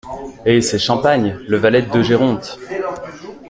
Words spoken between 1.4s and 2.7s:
le valet De Géronte…